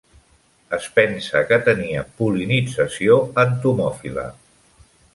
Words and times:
Es 0.77 0.87
pensa 0.95 1.43
que 1.51 1.59
tenia 1.69 2.05
pol·linització 2.23 3.21
entomòfila. 3.47 4.29